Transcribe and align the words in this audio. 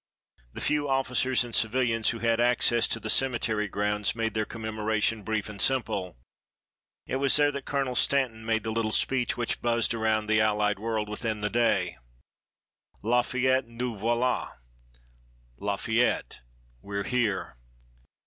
The 0.53 0.61
few 0.61 0.89
officers 0.89 1.43
and 1.43 1.53
civilians 1.53 2.09
who 2.09 2.17
had 2.17 2.39
access 2.39 2.87
to 2.87 2.99
the 2.99 3.07
cemetery 3.07 3.67
grounds 3.67 4.15
made 4.15 4.33
their 4.33 4.47
commemoration 4.47 5.21
brief 5.21 5.47
and 5.47 5.61
simple. 5.61 6.17
It 7.05 7.17
was 7.17 7.35
there 7.35 7.51
that 7.51 7.65
Colonel 7.65 7.93
Stanton 7.93 8.43
made 8.43 8.63
the 8.63 8.71
little 8.71 8.89
speech 8.91 9.37
which 9.37 9.61
buzzed 9.61 9.93
around 9.93 10.25
the 10.25 10.41
Allied 10.41 10.79
world 10.79 11.07
within 11.07 11.41
the 11.41 11.51
day: 11.51 11.97
"Lafayette, 13.03 13.67
nous 13.67 13.95
voilà!" 14.01 14.53
"Lafayette, 15.59 16.41
we're 16.81 17.03
here!" 17.03 17.57